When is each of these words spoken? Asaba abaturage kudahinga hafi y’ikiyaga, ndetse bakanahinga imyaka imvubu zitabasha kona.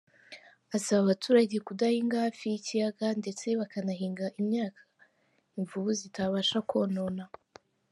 Asaba 0.75 1.01
abaturage 1.03 1.55
kudahinga 1.67 2.15
hafi 2.25 2.43
y’ikiyaga, 2.51 3.07
ndetse 3.21 3.45
bakanahinga 3.59 4.25
imyaka 4.41 4.81
imvubu 5.57 5.89
zitabasha 6.01 6.57
kona. 6.69 7.25